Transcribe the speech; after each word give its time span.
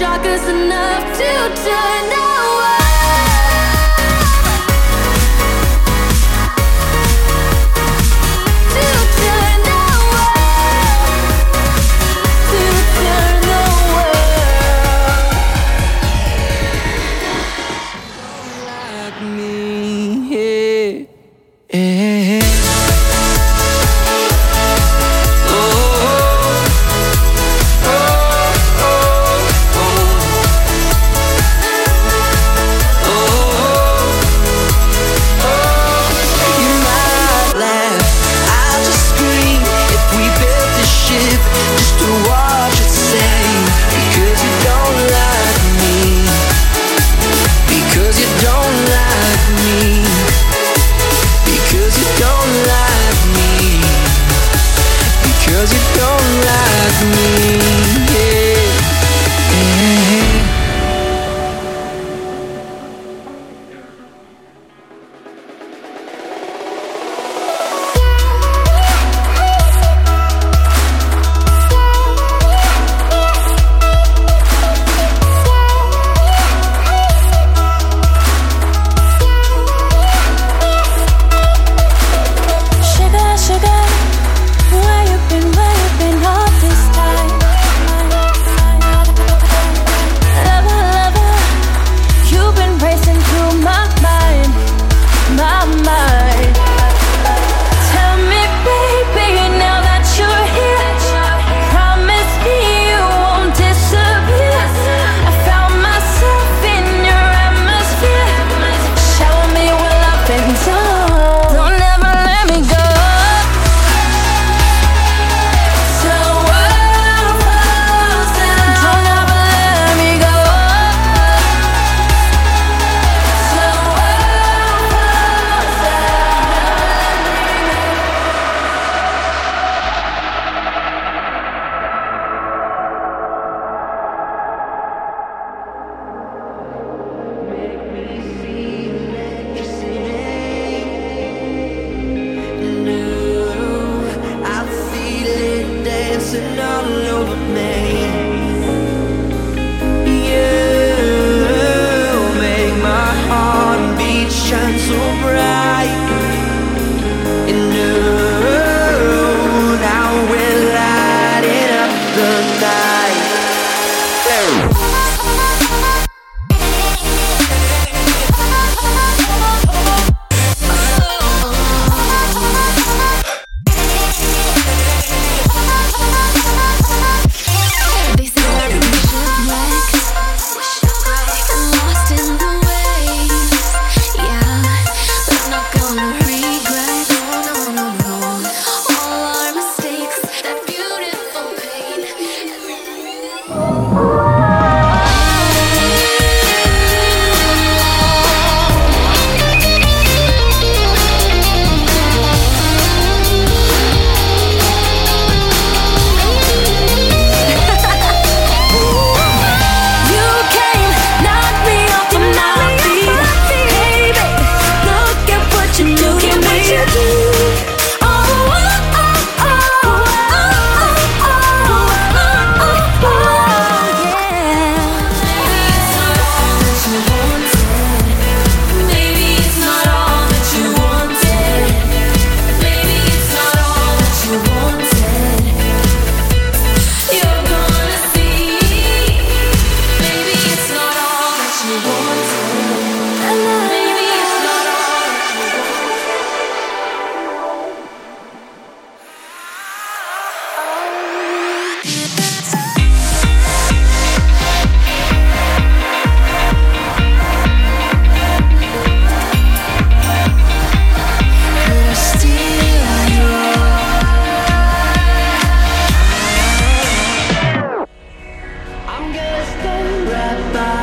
shock 0.00 0.24
us 0.24 0.48
enough 0.48 1.04
to 1.18 1.62
turn 1.62 2.29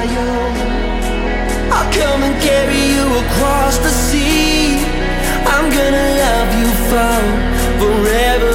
I'll 0.00 1.92
come 1.92 2.22
and 2.22 2.40
carry 2.40 2.82
you 2.94 3.04
across 3.26 3.78
the 3.78 3.90
sea. 3.90 4.78
I'm 5.44 5.70
gonna 5.70 6.06
love 6.22 6.50
you 6.60 6.68
for 6.88 7.18
forever. 7.80 8.47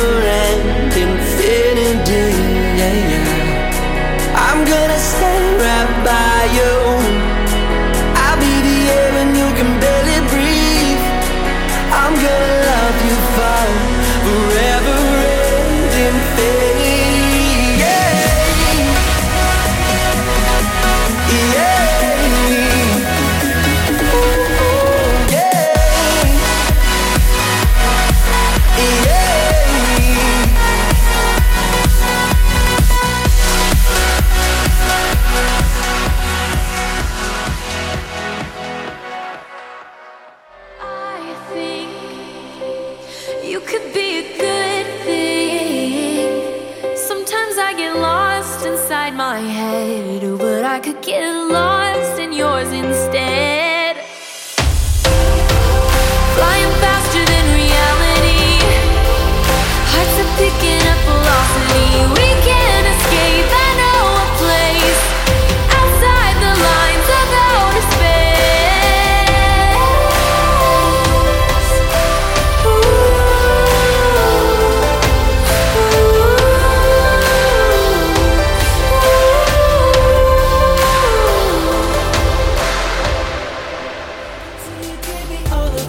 I 47.74 47.76
get 47.76 47.96
lost 47.96 48.64
inside 48.68 49.16
my 49.16 49.40
head, 49.40 50.22
but 50.38 50.64
I 50.64 50.80
could 50.80 51.02
get 51.02 51.34
lost. 51.52 51.83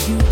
you 0.02 0.24